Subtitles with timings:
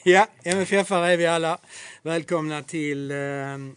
[0.04, 1.58] Ja, MFF-are är vi alla.
[2.02, 3.16] Välkomna till eh,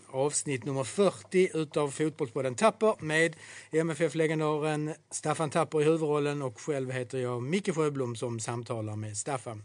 [0.10, 3.36] avsnitt nummer 40 utav Fotbollspodden Tapper med
[3.72, 9.64] MFF-legendaren Staffan Tapper i huvudrollen och själv heter jag Micke Sjöblom som samtalar med Staffan.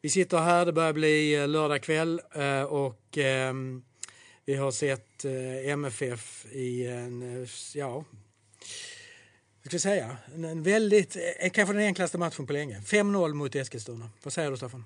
[0.00, 3.54] Vi sitter här, det börjar bli eh, lördag kväll eh, och eh,
[4.44, 8.04] vi har sett eh, MFF i en, eh, ja,
[9.62, 12.80] vad ska jag säga, en, en väldigt, eh, kanske den enklaste matchen på länge.
[12.80, 14.10] 5-0 mot Eskilstuna.
[14.22, 14.84] Vad säger du Staffan?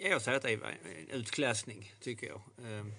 [0.00, 2.40] Jag säger att det är en utklassning, tycker jag.
[2.64, 2.92] Ehm,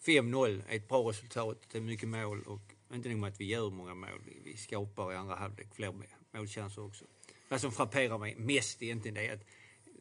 [0.00, 3.44] 5-0 är ett bra resultat, det är mycket mål och inte nog med att vi
[3.44, 5.94] gör många mål, vi skapar i andra halvlek fler
[6.32, 7.04] målchanser också.
[7.48, 9.44] Vad som frapperar mig mest egentligen det är att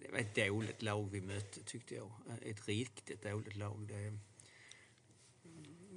[0.02, 2.12] det var ett dåligt lag vi mötte, tyckte jag.
[2.30, 3.88] Eh, ett riktigt dåligt lag.
[3.88, 4.20] Det,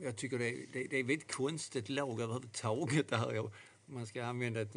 [0.02, 3.38] jag tycker det, det, det är ett väldigt konstigt lag överhuvudtaget det här.
[3.38, 3.52] Om
[3.86, 4.76] man ska använda ett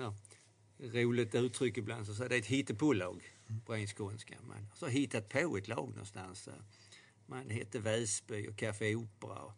[0.77, 3.23] roligt uttryck ibland så är det ett hittepålag
[3.65, 4.35] på en skånska.
[4.41, 6.49] Man har hittat på ett lag någonstans.
[7.25, 9.53] Man hette Väsby och Café Opera och,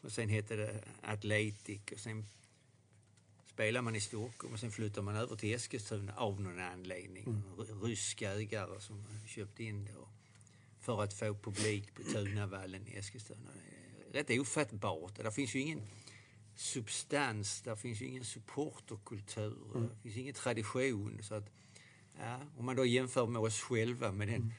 [0.00, 2.26] och sen hette det Atletic och sen
[3.46, 7.24] spelar man i Stockholm och sen flyttar man över till Eskilstuna av någon anledning.
[7.26, 7.82] Mm.
[7.82, 9.92] Ryska ägare som köpt in det
[10.80, 13.50] för att få publik på Tunavallen i Eskilstuna.
[14.12, 15.16] Rätt ofattbart.
[15.16, 15.82] Det finns ju ingen
[16.56, 19.88] substans, det finns ju ingen supporterkultur, mm.
[19.88, 21.18] det finns ingen tradition.
[21.22, 21.50] Så att,
[22.18, 24.52] ja, om man då jämför med oss själva med den mm.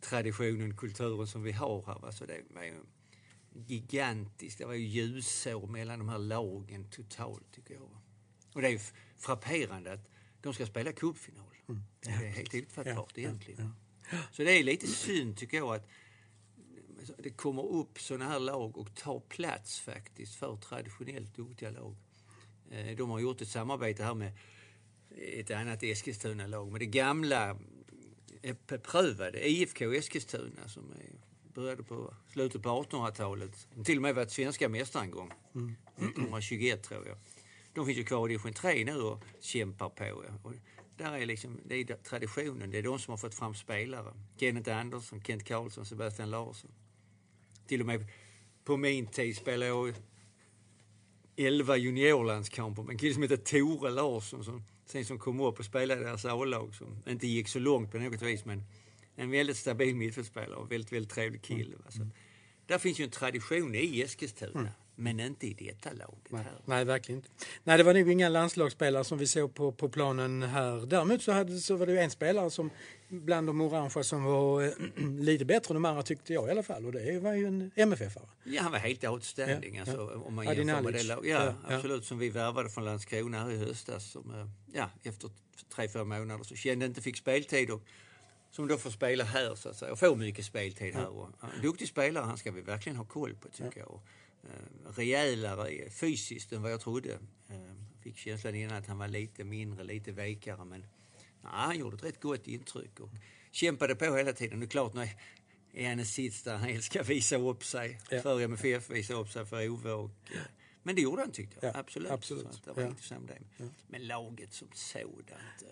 [0.00, 2.06] traditionen, kulturen som vi har här.
[2.06, 2.74] Alltså det var ju
[3.66, 4.58] gigantiskt.
[4.58, 7.90] Det var ju ljusår mellan de här lagen totalt tycker jag.
[8.52, 8.80] Och det är ju
[9.16, 10.10] frapperande att
[10.42, 11.54] de ska spela cupfinal.
[11.68, 11.82] Mm.
[12.00, 13.60] Det är helt ofattbart ja, egentligen.
[13.60, 14.18] Ja, ja.
[14.32, 15.88] Så det är lite synd tycker jag att
[17.18, 21.96] det kommer upp sådana här lag och tar plats faktiskt för traditionellt duktiga lag.
[22.70, 24.32] Eh, de har gjort ett samarbete här med
[25.16, 27.58] ett annat Eskilstuna-lag, med det gamla
[28.66, 30.94] beprövade IFK Eskilstuna som
[31.54, 33.68] började på slutet på 1800-talet.
[33.84, 35.32] Till och med varit svenska mästare en gång.
[35.54, 35.74] Mm.
[35.96, 37.16] 1921 tror jag.
[37.74, 40.24] De finns ju kvar i division 3 nu och kämpar på.
[40.42, 40.54] Och
[40.96, 44.14] där är liksom, det är traditionen, det är de som har fått fram spelare.
[44.36, 46.70] Kenneth Andersson, Kent Karlsson, Sebastian Larsson.
[47.66, 48.06] Till och med
[48.64, 49.94] på min tid spelade jag
[51.36, 55.64] 11 juniorlandskamper med en kille som heter Tore Larsson som sen som kom upp och
[55.64, 58.64] spelade i deras A-lag som inte gick så långt på något vis men
[59.16, 61.76] en väldigt stabil mittfältspelare och väldigt, väldigt trevlig kille.
[61.96, 62.10] Mm.
[62.66, 64.60] Där finns ju en tradition i Eskilstuna.
[64.60, 64.72] Mm.
[65.00, 66.30] Men inte i detta laget.
[66.30, 67.30] Nej, nej, verkligen inte.
[67.64, 70.86] Nej, det var nog inga landslagsspelare som vi såg på, på planen här.
[70.86, 72.70] Däremot så, hade, så var det en spelare som
[73.08, 74.70] bland de orangea som var äh,
[75.20, 76.86] lite bättre än de andra tyckte jag i alla fall.
[76.86, 78.28] Och det var ju en MFF-are.
[78.44, 79.74] Ja, han var helt outstanding.
[79.74, 80.22] Ja, alltså, ja.
[80.26, 81.26] Om man jämför med det lag.
[81.26, 82.04] Ja, ja, absolut.
[82.04, 84.10] Som vi värvade från Landskrona här i höstas.
[84.10, 85.30] Som, eh, ja, efter
[85.74, 87.70] tre, fyra månader så kände inte fick speltid.
[87.70, 87.82] Och,
[88.50, 91.08] som då får spela här så att säga, och får mycket speltid här.
[91.08, 94.00] Och, en duktig spelare, han ska vi verkligen ha koll på tycker jag.
[94.44, 97.18] Eh, rejälare fysiskt än vad jag trodde.
[97.48, 97.56] Eh,
[98.02, 102.04] fick känslan innan att han var lite mindre, lite vekare men nej, han gjorde ett
[102.04, 103.10] rätt gott intryck och
[103.50, 104.60] kämpade på hela tiden.
[104.60, 105.08] Det är klart, nu
[105.72, 108.20] är han en sits där han ska visa upp sig ja.
[108.20, 110.40] för MFF, visa upp sig för Ove och, ja.
[110.82, 112.10] Men det gjorde han tyckte jag, ja, absolut.
[112.10, 112.54] absolut.
[112.54, 112.88] Så det var ja.
[112.88, 113.68] inte det.
[113.86, 115.68] Men laget som sådant eh,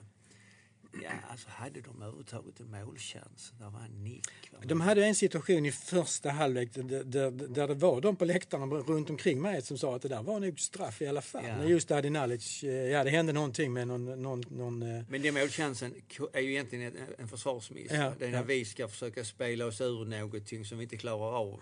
[0.92, 3.52] Ja, alltså hade de överhuvudtaget en målchans?
[3.58, 4.26] Det var en nick.
[4.62, 8.66] De hade en situation i första halvlek där, där, där det var de på läktarna
[8.66, 11.44] runt omkring mig som sa att det där var nog straff i alla fall.
[11.44, 11.64] Ja.
[11.64, 14.22] Just Adi Nalic, eh, ja det hände någonting med någon...
[14.22, 15.94] någon, någon eh, Men den målchansen
[16.32, 17.92] är ju egentligen en försvarsmiss.
[17.92, 18.44] Ja, det är när ja.
[18.44, 21.60] vi ska försöka spela oss ur någonting som vi inte klarar av.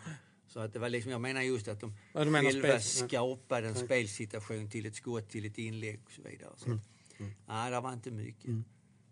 [0.48, 3.08] Så att det var liksom, jag menar just att de ja, själva spel.
[3.08, 6.50] skapade en spelsituation till ett skott, till ett inlägg och så vidare.
[6.56, 6.80] Så, mm.
[7.18, 7.32] Mm.
[7.46, 8.44] Nej, det var inte mycket.
[8.44, 8.64] Mm.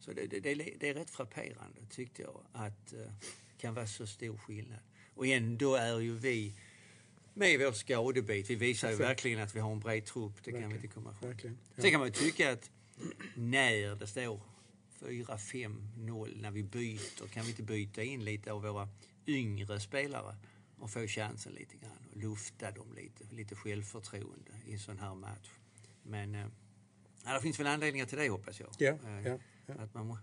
[0.04, 0.40] Så det, det,
[0.80, 3.10] det, är rätt frapperande tyckte jag att det uh,
[3.58, 4.78] kan vara så stor skillnad.
[5.14, 6.54] Och ändå är ju vi
[7.34, 8.50] med vår skadebit.
[8.50, 10.32] Vi visar ju verkligen att vi har en bred trupp.
[10.44, 10.60] Det verkligen.
[10.60, 11.34] kan vi inte komma ifrån.
[11.42, 11.82] Ja.
[11.82, 12.70] Sen kan man ju tycka att
[13.34, 14.40] när det står
[15.00, 18.88] 4-5-0 när vi byter, kan vi inte byta in lite av våra
[19.26, 20.36] yngre spelare
[20.78, 25.14] och få chansen lite grann och lufta dem lite, lite självförtroende i en sån här
[25.14, 25.50] match.
[26.02, 26.44] Men äh,
[27.24, 28.68] det finns väl anledningar till det hoppas jag.
[28.78, 29.38] Ja, äh, ja.
[29.66, 30.18] Att man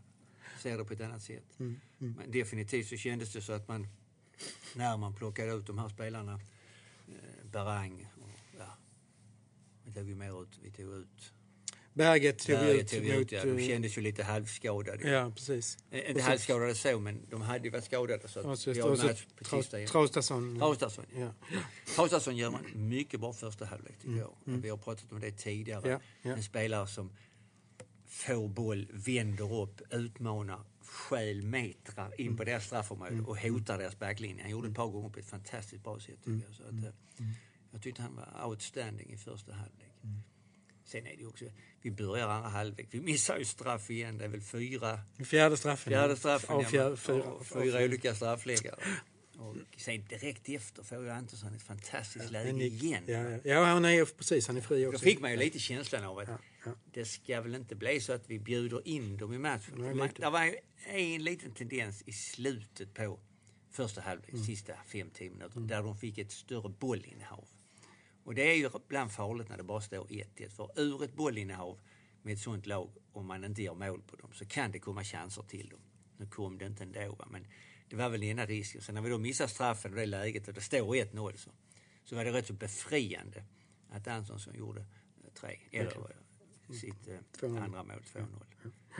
[0.59, 1.59] ser det på ett annat sätt.
[1.59, 2.13] Mm, mm.
[2.17, 3.87] Men definitivt så kändes det så att man,
[4.75, 6.33] när man plockade ut de här spelarna,
[7.07, 8.77] eh, Berang och ja,
[9.83, 11.33] vi tog ju mer ut, vi tog ut
[11.93, 12.87] Berget tog vi ut.
[12.87, 13.45] Tog ut ja.
[13.45, 15.09] De eh, kändes ju lite halvskadade.
[15.09, 15.77] Ja, precis.
[15.91, 18.27] Eh, inte halvskadade så, men de hade ju varit skadade.
[18.27, 20.57] Så tisdag Traustason.
[20.59, 21.33] Traustason, ja.
[21.95, 24.19] Traustason gör man mycket bra första halvlek, tycker mm.
[24.19, 24.33] jag.
[24.47, 24.61] Mm.
[24.61, 25.89] Vi har pratat om det tidigare.
[25.89, 26.31] Ja, ja.
[26.31, 27.11] En spelare som
[28.11, 34.41] får boll, vänder upp, utmanar stjäl metrar in på deras straffområde och hotar deras backlinje.
[34.41, 36.55] Han gjorde ett par gånger på ett fantastiskt bra sätt tycker jag.
[36.55, 37.25] Så att, eh,
[37.71, 39.87] jag tyckte han var outstanding i första halvlek.
[40.85, 41.45] Sen är det också,
[41.81, 45.91] vi börjar andra halvlek, vi missar ju straff igen, det är väl fyra, Fjärde straffen.
[45.91, 46.97] fjärde straffen, ja, fjärde,
[47.43, 48.79] fyra olika straffläggare.
[49.41, 52.83] Och sen direkt efter får ju Antonsson ett fantastiskt läge En nick.
[52.83, 53.03] igen.
[53.07, 53.39] Ja, ja.
[53.43, 54.99] ja, han är precis, han är fri Då också.
[55.03, 56.71] fick man ju lite känslan av att Ja, ja.
[56.93, 59.73] det ska väl inte bli så att vi bjuder in dem i matchen.
[59.77, 60.55] Nej, man, det var ju
[60.87, 63.19] en liten tendens i slutet på
[63.71, 64.45] första halvlek, Mm.
[64.45, 67.47] sista 5-10 minuter, där de fick ett större bollinnehav.
[68.23, 70.49] Och det är ju ibland farligt när det bara står 1-1.
[70.49, 71.79] För ur ett bollinnehav
[72.21, 75.03] med ett sånt lag, om man inte gör mål på dem, så kan det komma
[75.03, 75.79] chanser till dem.
[76.17, 77.27] Nu kom det inte ändå, va?
[77.31, 77.47] men
[77.91, 78.81] det var väl ena risken.
[78.81, 81.51] Sen när vi då missar straffen och det läget och det står 1-0 så,
[82.03, 83.43] så var det rätt så befriande
[83.89, 87.63] att Antonsson gjorde eh, tre, eller eh, sitt eh, 2-0.
[87.63, 88.25] andra mål, 2-0.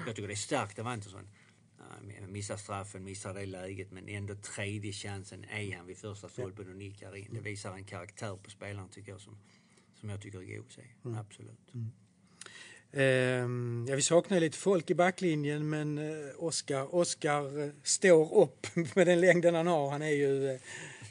[0.06, 1.30] Jag tycker det är starkt av Antonsson.
[2.28, 6.76] Missar straffen, missar det läget men ändå tredje chansen är han vid första stolpen och
[6.76, 7.30] nickar in.
[7.34, 9.38] Det visar en karaktär på spelaren tycker jag som,
[9.96, 10.84] som jag tycker är god att se.
[11.04, 11.74] Absolut.
[11.74, 11.92] Ehm,
[13.88, 19.08] ja, vi saknar lite folk i backlinjen men eh, Oskar, Oskar eh, står upp med
[19.08, 19.90] den längden han har.
[19.90, 20.50] Han är ju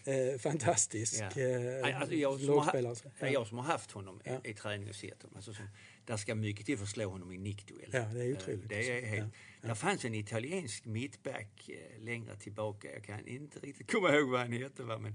[0.05, 1.97] eh, fantastisk Ja.
[1.97, 3.29] Alltså jag, som har, ja.
[3.29, 4.41] jag som har haft honom Ja.
[4.45, 5.37] i, i träning och sett honom.
[5.37, 5.65] Alltså som,
[6.05, 7.91] där ska mycket till för att slå honom i nickduell.
[7.93, 8.69] Ja, det är otroligt.
[8.69, 12.89] Det är helt, Där fanns en italiensk mittback längre tillbaka.
[12.95, 14.83] Jag kan inte riktigt komma ihåg vad han hette.
[14.83, 14.99] Va?
[14.99, 15.15] Men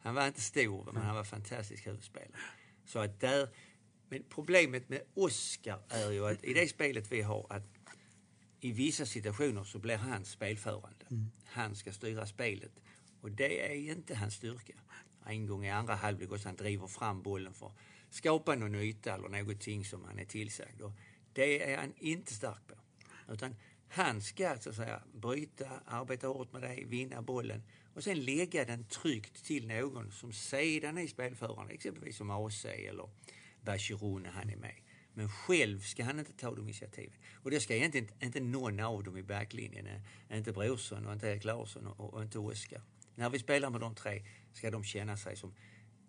[0.00, 2.30] han var inte stor, men han var fantastisk huvudspelare.
[2.86, 3.48] Så att där,
[4.08, 7.62] men problemet med Oscar är ju att i det spelet vi har att
[8.60, 11.06] i vissa situationer så blir han spelförande.
[11.44, 12.72] Han ska styra spelet.
[13.20, 14.74] Och det är inte hans styrka.
[15.26, 17.74] En gång i andra halvlek också han driver fram bollen för att
[18.10, 20.80] skapa någon yta eller någonting som han är tillsagd.
[20.82, 20.92] Och
[21.32, 22.74] det är han inte stark på.
[23.32, 23.56] Utan
[23.88, 27.62] han ska så att säga bryta, arbeta hårt med det, vinna bollen
[27.94, 33.08] och sen lägga den tryggt till någon som sedan är spelförande, exempelvis som AC eller
[33.66, 34.74] Bachirou när han är med.
[35.14, 37.16] Men själv ska han inte ta de initiativen.
[37.42, 39.86] Och det ska egentligen inte, inte någon av dem i backlinjen.
[39.86, 42.82] eh, Inte Brorsson och inte Erik Larsson och, och inte Oskar.
[43.14, 44.22] När vi spelar med de tre
[44.52, 45.54] ska de känna sig som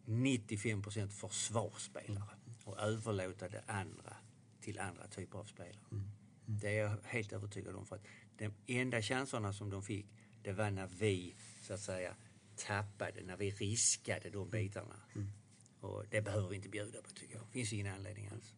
[0.05, 2.29] 95 procent försvarsspelare
[2.63, 4.13] och överlåta det andra
[4.61, 5.85] till andra typer av spelare.
[6.45, 7.85] Det är jag helt övertygad om.
[7.85, 8.05] För att
[8.37, 10.05] de enda chanserna som de fick,
[10.43, 12.15] det var när vi så att säga
[12.55, 14.95] tappade, när vi riskade de bitarna.
[15.87, 17.43] Och det behöver vi inte bjuda på tycker jag.
[17.47, 18.53] Det finns ingen anledning alls.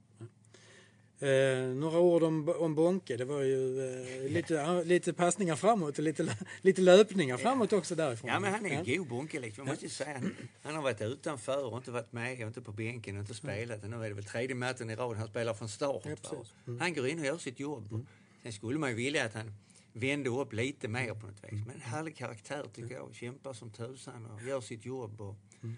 [1.21, 3.17] Eh, några ord om, om Bonke.
[3.17, 3.79] Det var ju
[4.25, 8.29] eh, lite, ja, lite passningar framåt och lite, lite löpningar framåt också därifrån.
[8.29, 8.79] Ja, men han är Ja.
[8.79, 9.65] en god bunke liksom.
[9.65, 10.13] Man måste säga.
[10.13, 13.33] Han, han har varit utanför och inte varit med och inte på bänken och inte
[13.33, 13.83] spelat.
[13.83, 16.01] Och nu är det väl tredje matchen i rad han spelar från start.
[16.05, 16.43] Ja.
[16.67, 16.79] Mm.
[16.79, 18.05] Han går in och gör sitt jobb.
[18.43, 19.53] Sen skulle man ju vilja att han
[19.93, 21.51] vände upp lite mer på något vis.
[21.67, 23.15] Men en härlig karaktär tycker jag.
[23.15, 25.21] Kämpar som tusan och gör sitt jobb.
[25.21, 25.69] Och, eh,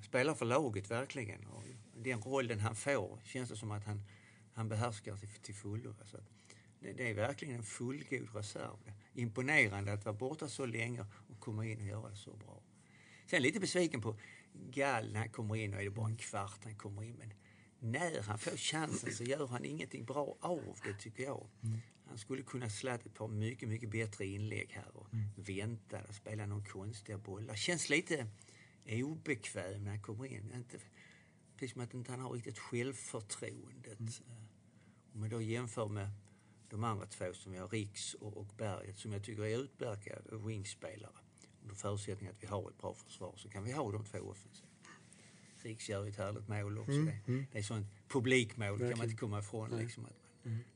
[0.00, 1.46] spelar för laget verkligen.
[1.46, 1.64] Och
[1.96, 4.02] den rollen han får känns det som att han,
[4.52, 5.94] han behärskar till, till fullo.
[6.04, 6.30] Så att
[6.80, 8.92] det, det är verkligen en fullgod reserv.
[9.14, 12.62] Imponerande att vara borta så länge och komma in och göra det så bra.
[13.26, 14.18] Sen lite besviken på
[14.52, 17.16] Gall när han kommer in och är det bara en kvart han kommer in.
[17.18, 17.32] Men
[17.78, 21.46] när han får chansen så gör han ingenting bra av det tycker jag.
[22.06, 25.06] Han skulle kunna slagit ett par mycket, mycket bättre inlägg här och
[25.36, 27.54] vänta och spela någon konstiga bollar.
[27.54, 28.26] Känns lite
[28.86, 30.52] obekväm när han kommer in.
[30.54, 30.78] Inte,
[31.56, 34.00] precis som att inte han har riktigt självförtroendet.
[34.00, 34.34] Eh,
[35.14, 36.10] Om man då jämför med
[36.70, 40.36] de andra två som vi har, Riks och, och Berget, som jag tycker är utmärkta
[40.36, 41.12] wingspelare.
[41.62, 44.68] Under förutsättning att vi har ett bra försvar så kan vi ha de två offensiva.
[45.62, 46.92] Riks gör ett härligt mål också.
[47.26, 49.70] det, det är sånt publikmål kan man inte komma ifrån.
[49.78, 50.23] Liksom, att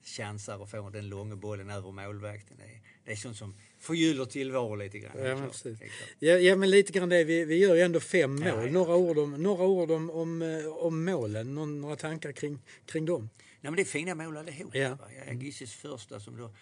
[0.02, 2.56] chansar och får den långa bollen över målvakten.
[2.56, 5.12] Det är, det är sånt som förgyller tillvaron lite grann.
[5.24, 5.78] Ja, precis.
[6.18, 7.24] Ja, ja, men lite grann det.
[7.24, 8.46] Vi, vi gör ju ändå fem mål.
[8.48, 8.70] Ja, ja.
[8.72, 11.54] Några ord om, några ord om, om, eh, om målen.
[11.54, 13.22] Någon, några tankar kring, kring dem.
[13.38, 14.74] Nej, men det är fina mål allihop.
[14.74, 14.98] Ja.
[15.26, 16.52] Ja, Gisses första som då eh,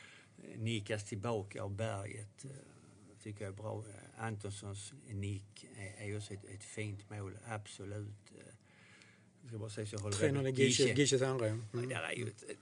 [0.59, 2.51] nickas tillbaka av berget eh,
[3.23, 3.85] tycker jag är bra.
[4.19, 8.33] Antonssons nick är, är också ett, ett fint mål, absolut.
[9.43, 10.59] Jag ska bara säga så jag håller 3-0 med.
[10.59, 11.49] Gische, Gisches andra.
[11.49, 11.57] ja.
[11.73, 11.89] Ja, Mm.
[11.89, 12.59] Där är ju ett, ett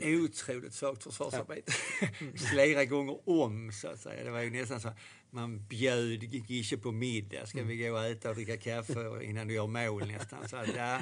[0.00, 1.72] otroligt svagt försvarsarbete.
[2.52, 4.24] Flera gånger om, så att säga.
[4.24, 4.96] Det var ju nästan så att
[5.30, 7.46] man bjöd Gische på middag.
[7.46, 10.48] Ska vi gå och äta och dricka kaffe innan du gör mål nästan?
[10.48, 11.00] Så att, ja,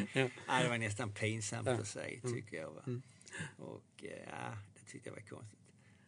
[0.62, 2.70] det var nästan pinsamt att se, tycker jag.
[2.70, 2.82] Va?
[3.58, 5.56] Och eh, ja, det tyckte jag var konstigt.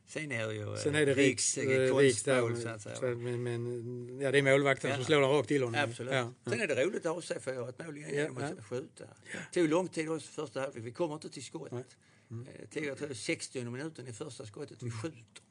[0.06, 2.40] Sen är det ju eh, Sen är det Riks, eh, eh, Riks där.
[2.40, 2.96] konstmål, så att säga.
[2.96, 4.96] så att- Men, men, ja, det är målvakten Ja.
[4.96, 5.80] som slår den rakt till honom.
[5.84, 6.12] Absolut.
[6.14, 6.32] Ja.
[6.46, 8.62] Sen är det roligt att AC får göra ett mål igen Ja, genom att ja.
[8.62, 9.04] skjuta.
[9.52, 10.84] Det tog lång tid också första halvlek.
[10.84, 11.70] Vi kommer inte till skott.
[11.72, 11.84] Nej.
[12.32, 12.46] Mm.
[12.70, 15.42] Det är 60 minuten i första skottet vi skjuter.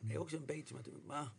[0.00, 0.88] Det är också en bit som att...
[0.88, 1.30] Va?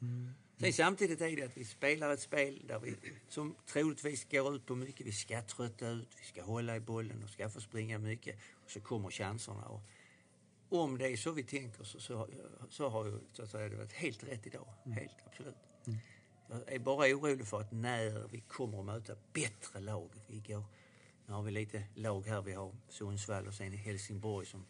[0.60, 2.96] Sen samtidigt är det att vi spelar ett spel där vi
[3.30, 5.08] som troligtvis går ut på mycket.
[5.08, 8.39] Vi ska trötta ut, vi ska hålla i bollen och ska få springa mycket.
[8.63, 9.65] Och så kommer chanserna.
[9.65, 9.82] Och
[10.70, 12.30] om det är så vi tänker så, så,
[12.70, 14.68] så har ju, så att säga, det varit helt rätt idag.
[14.86, 15.56] Helt absolut.
[16.50, 20.10] Jag är bara orolig för att när vi kommer att möta bättre lag.
[20.27, 20.63] Vi går,
[21.25, 22.42] nu har vi lite lag här.
[22.42, 24.65] Vi har Sundsvall och sen Helsingborg som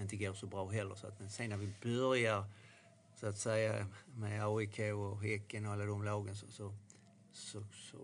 [0.00, 0.94] inte går så bra heller.
[0.94, 2.44] Så att, men sen när vi börjar
[3.20, 6.72] så att säga med AIK och Häcken och alla de lagen så, så,
[7.32, 7.96] så, så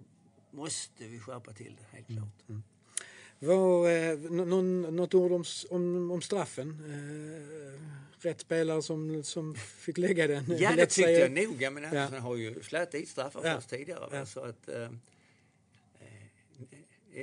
[0.50, 2.62] måste vi skärpa till det helt klart.
[3.40, 6.68] Var, eh, nå- någon, något ord om, om, om straffen?
[6.70, 10.44] Eh, rätt spelare som, som fick lägga den?
[10.58, 11.62] Ja, det tyckte jag nog.
[11.62, 12.20] Ja, men Andersson Ja.
[12.20, 13.50] har ju slagit dit straffar Ja.
[13.50, 14.08] för oss tidigare.
[14.12, 14.26] Ja.
[14.26, 14.90] Så att, eh, eh,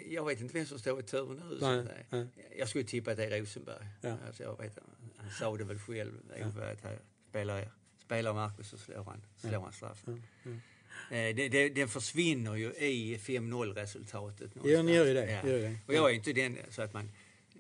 [0.10, 1.58] jag vet inte vem som står i tur nu.
[1.62, 2.28] Nej, nej.
[2.58, 3.86] Jag skulle tippa att det är Rosenberg.
[4.02, 4.18] Ja.
[4.28, 4.78] Alltså, jag vet,
[5.18, 6.12] han sa det väl själv,
[6.46, 7.00] Ove, att här
[7.30, 10.24] spelar, spelar Marcus så slår han, slår han straffen.
[11.12, 14.52] Eh, det, det, den försvinner ju i 5-0 resultatet.
[14.64, 15.50] Ja, ni gör ju det, Ja.
[15.50, 15.78] gör det.
[15.88, 17.12] Och jag är inte den så att man,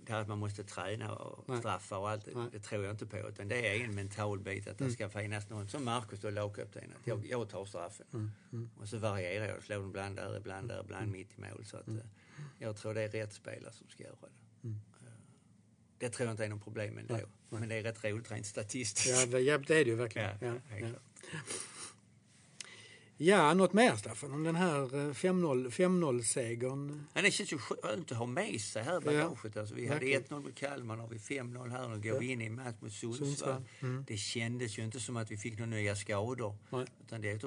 [0.05, 1.59] det här att man måste träna och Nej.
[1.59, 2.47] straffa och allt, Nej.
[2.51, 3.17] det tror jag inte på.
[3.17, 6.83] Utan det är en mental bit att det ska finnas någon, som Marcus då, lagkapten,
[6.99, 8.31] att jag, jag tar straffen.
[8.77, 11.65] Och så varierar jag, slår den ibland där, ibland där, ibland mitt i mål.
[11.65, 11.95] Så att, eh,
[12.59, 14.67] jag tror det är rätt spelare som ska göra det.
[14.69, 14.73] Eh,
[15.97, 17.19] Det tror jag inte är något problem ändå.
[17.49, 19.07] Men det är rätt roligt rent statistiskt.
[19.09, 20.29] Ja, det, ja, det är det ju verkligen.
[20.41, 20.89] Ja, Ja, ja.
[23.17, 27.05] ja, något mer Staffan om den här eh, 5-0 5-0-segern?
[27.13, 29.57] Men det känns ju skönt att ha med sig här i bagaget.
[29.57, 30.23] Alltså, vi hade verkligen.
[30.23, 31.87] 1-0 mot Kalmar, nu har vi 5-0 här.
[31.87, 33.63] Nu går vi in i en match mot Sundsvall.
[33.79, 34.03] Mm.
[34.07, 36.55] Det kändes ju inte som att vi fick några nya skador.
[36.69, 36.85] Nej.
[37.05, 37.45] Utan det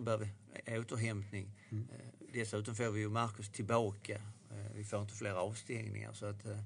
[0.64, 1.50] är återhämtning.
[1.71, 1.88] Mm.
[1.92, 4.21] Eh, Dessutom får vi ju Marcus tillbaka.
[4.50, 6.12] Eh, Vi får inte fler avstängningar.
[6.12, 6.59] Så att, eh,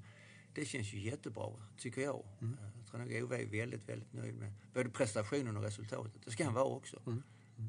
[0.54, 2.24] det känns ju jättebra, tycker jag.
[2.40, 2.54] Mm.
[2.58, 6.12] Eh, Jag tror nog Ove är väldigt, väldigt nöjd med både prestationen och resultatet.
[6.24, 7.00] Det ska han vara också.
[7.06, 7.22] Mm.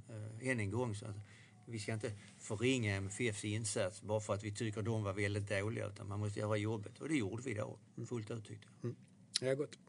[0.10, 1.16] Eh, Än en gång, så att
[1.66, 5.88] vi ska inte förringa MFFs insats bara för att vi tycker de var väldigt dåliga.
[5.88, 7.00] Utan man måste göra jobbet.
[7.02, 7.78] Och det gjorde vi idag,
[8.10, 8.96] fullt ut tyckte jag.
[9.42, 9.80] Ja, gott.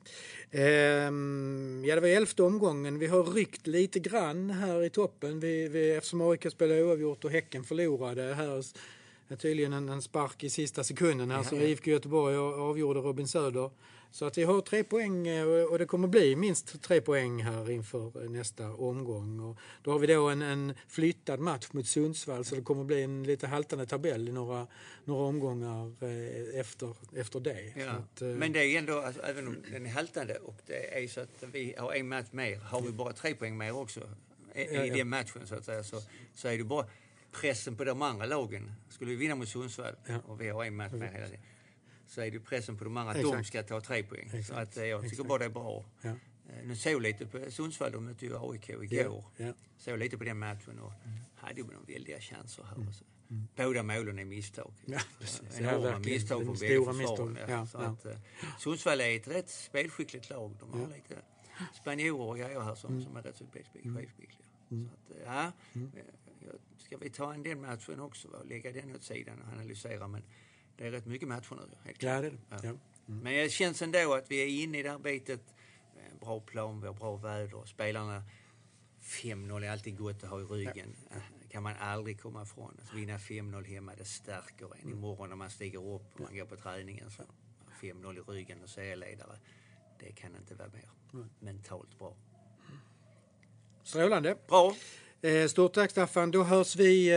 [0.50, 2.98] Ehm, ja, det var elfte omgången.
[2.98, 5.40] Vi har ryckt lite grann här i toppen.
[5.40, 8.64] Vi, vi, eftersom AIK spelade oavgjort och Häcken förlorade här
[9.38, 11.64] tydligen en, en spark i sista sekunden här Ja, som ja.
[11.64, 13.70] IFK Göteborg avgjorde Robin Söder.
[14.10, 17.70] Så att vi har tre poäng eh, och det kommer bli minst tre poäng här
[17.70, 19.40] inför eh, nästa omgång.
[19.40, 23.02] Och då har vi då en, en flyttad match mot Sundsvall så det kommer bli
[23.02, 24.66] en lite haltande tabell i några,
[25.04, 27.72] några omgångar eh, efter, efter det.
[27.76, 27.90] Ja.
[27.90, 31.20] att, Men det är ändå, alltså, även om den är haltande och det är så
[31.20, 34.00] att vi har en match mer, har vi bara tre poäng mer också
[34.54, 36.00] i, i den matchen så att säga, så,
[36.34, 36.86] så är det bara
[37.40, 38.72] pressen på de andra lagen.
[38.88, 40.18] Skulle vi vinna mot Sundsvall Ja.
[40.26, 41.40] och vi har en match mer hela tiden,
[42.06, 44.30] så är det pressen på de andra att de ska ta tre poäng.
[44.30, 44.58] Så Exakt.
[44.58, 45.28] att, eh, jag tycker Exakt.
[45.28, 45.84] bara det är bra.
[46.02, 46.10] ja.
[46.10, 49.24] Eh, Nu såg lite på Sundsvall, de mötte ju AIK igår.
[49.36, 49.52] Ja, ja.
[49.78, 50.92] Såg lite på den matchen och
[51.36, 52.86] hade ju några väldiga chanser här.
[52.86, 53.04] Alltså.
[53.56, 54.72] Båda målen är misstag.
[54.86, 55.42] Ja, precis.
[55.52, 56.00] Ja, Enorma verkligen.
[56.18, 57.38] misstag från bägge försvaren.
[57.40, 57.46] Ja.
[57.48, 57.84] Ja, Så ja.
[57.84, 58.16] Att, eh,
[58.58, 60.56] Sundsvall är ett rätt spelskickligt lag.
[60.60, 61.16] De har lite
[61.74, 63.04] spanjorer och grejer här som, Mm.
[63.04, 64.46] som är rätt så spelskickliga.
[64.68, 65.90] Så att, eh, ja, Mm.
[66.94, 68.38] Ska vi ta en den matchen också va?
[68.38, 70.08] och lägga den åt sidan och analysera.
[70.08, 70.22] Men
[70.76, 71.76] det är rätt mycket matcher nu.
[71.84, 72.22] Helt Ja, klart.
[72.22, 72.38] det är det.
[72.50, 72.58] Ja.
[72.72, 72.78] Ja.
[73.06, 75.54] Men det känns ändå att vi är inne i det här bitet.
[75.96, 77.64] Eh, Bra plan, vi har bra väder.
[77.66, 78.22] Spelarna
[79.02, 80.96] 5-0 är alltid gott att ha i ryggen.
[81.10, 82.80] Eh, kan man aldrig komma ifrån.
[82.82, 84.90] Att vinna 5-0 hemma, det stärker en.
[84.90, 87.22] Imorgon när man stiger upp och man går på träningen så
[87.80, 89.38] 5-0 i ryggen och serieledare.
[89.98, 90.88] Det kan inte vara mer
[91.40, 92.16] mentalt bra.
[93.82, 94.36] Strålande.
[94.48, 94.74] Bra!
[95.22, 96.30] Eh, Stort tack Staffan.
[96.30, 97.08] Då hörs vi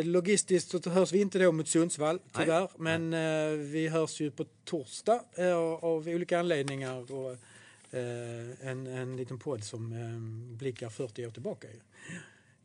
[0.00, 2.70] eh, logistiskt så hörs vi inte då mot Sundsvall tyvärr.
[2.78, 5.20] Men eh, vi hörs ju på torsdag
[5.80, 7.12] av olika anledningar.
[7.12, 7.36] Och,
[8.60, 9.94] en, en liten podd som
[10.58, 11.68] blickar 40 år tillbaka.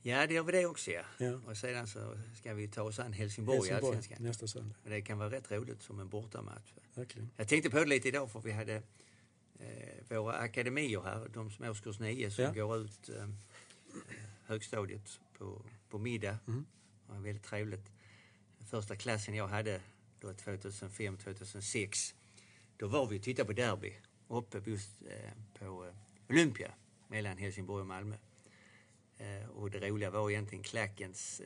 [0.01, 1.01] Ja, det gör vi det också ja.
[1.17, 1.39] Ja.
[1.47, 4.17] Och sedan så ska vi ta oss an Helsingborg, i Helsingborg Allsvenskan.
[4.27, 4.75] nästa söndag.
[4.83, 6.73] Och Det kan vara rätt roligt som en bortamatch.
[6.95, 7.29] Verkligen.
[7.37, 8.75] Jag tänkte på det lite idag för vi hade
[9.59, 12.51] eh, våra akademier här, de som är årskurs 9 som Ja.
[12.51, 13.27] går ut eh,
[14.49, 16.37] högstadiet på, på middag.
[16.47, 16.65] Mm.
[17.05, 17.91] Det var väldigt trevligt.
[18.65, 19.81] Första klassen jag hade
[20.19, 22.13] då 2005-2006
[22.77, 23.93] då var vi och tittade på derby
[24.27, 25.93] uppe just eh, på eh,
[26.29, 26.71] Olympia
[27.07, 28.15] mellan Helsingborg och Malmö.
[29.17, 31.41] Eh, och det roliga var egentligen klackens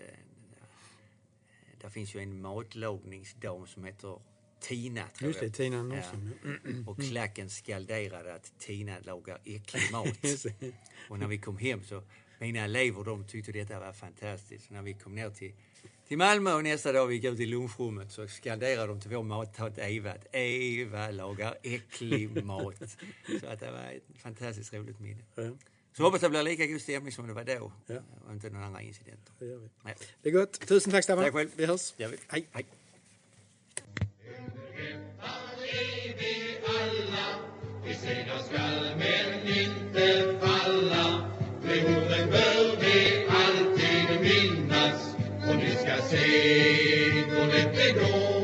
[1.83, 4.19] där finns ju en matlagningsdam som heter
[4.59, 5.53] Tina, tror Just det, jag.
[5.53, 6.33] Tina Nordström.
[6.43, 6.81] Ja.
[6.91, 10.07] Och klacken skalderade att Tina lagar äcklig mat.
[11.09, 12.03] Och när vi kom hem så,
[12.43, 14.67] mina elever de tyckte detta var fantastiskt.
[14.67, 15.53] Så när vi kom ner till,
[16.07, 19.23] till Malmö och nästa dag vi gick ut i lunchrummet så skanderade de till vår
[19.23, 22.97] mattant Eva att Eva lagar äcklig mat.
[23.41, 25.23] så att det var ett fantastiskt roligt minne.
[25.35, 25.51] Ja.
[25.97, 27.71] Så hoppas det blir lika god stämning som det var då.
[27.87, 27.99] Ja.
[28.25, 29.33] Och inte några andra incidenter.
[29.39, 29.69] Det gör vi.
[29.83, 29.95] Nej.
[30.21, 30.67] Det är gott.
[30.67, 31.23] Tusen tack Staffan.
[31.23, 31.49] Tack själv.
[31.55, 31.93] Vi hörs.
[31.97, 32.03] Vi.
[32.27, 32.47] Hej.
[32.51, 32.65] Hej.
[37.85, 41.32] Vi segrar skall men inte falla
[41.73, 45.15] de orden bör vi alltid minnas.
[45.49, 46.27] Och ni ska se
[47.11, 48.42] hur det går.